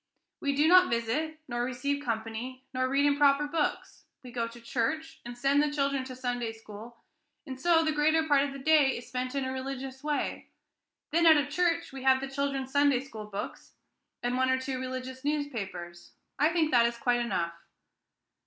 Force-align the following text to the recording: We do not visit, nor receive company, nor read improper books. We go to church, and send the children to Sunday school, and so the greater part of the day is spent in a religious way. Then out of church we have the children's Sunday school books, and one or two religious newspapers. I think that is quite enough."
We 0.39 0.55
do 0.55 0.67
not 0.67 0.89
visit, 0.89 1.39
nor 1.47 1.61
receive 1.63 2.03
company, 2.03 2.63
nor 2.73 2.89
read 2.89 3.05
improper 3.05 3.45
books. 3.45 4.05
We 4.23 4.31
go 4.31 4.47
to 4.47 4.59
church, 4.59 5.19
and 5.23 5.37
send 5.37 5.61
the 5.61 5.69
children 5.71 6.03
to 6.05 6.15
Sunday 6.15 6.53
school, 6.53 6.97
and 7.45 7.61
so 7.61 7.83
the 7.85 7.91
greater 7.91 8.27
part 8.27 8.41
of 8.41 8.51
the 8.51 8.57
day 8.57 8.97
is 8.97 9.07
spent 9.07 9.35
in 9.35 9.45
a 9.45 9.51
religious 9.53 10.03
way. 10.03 10.47
Then 11.11 11.27
out 11.27 11.37
of 11.37 11.49
church 11.49 11.93
we 11.93 12.01
have 12.01 12.19
the 12.19 12.27
children's 12.27 12.71
Sunday 12.71 13.01
school 13.01 13.25
books, 13.25 13.73
and 14.23 14.37
one 14.37 14.49
or 14.49 14.59
two 14.59 14.79
religious 14.79 15.23
newspapers. 15.23 16.13
I 16.39 16.49
think 16.49 16.71
that 16.71 16.87
is 16.87 16.97
quite 16.97 17.19
enough." 17.19 17.53